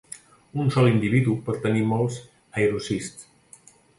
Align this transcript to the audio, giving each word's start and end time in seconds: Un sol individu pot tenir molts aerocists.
Un 0.63 0.71
sol 0.75 0.87
individu 0.93 1.35
pot 1.49 1.59
tenir 1.67 1.85
molts 1.91 2.17
aerocists. 2.57 3.29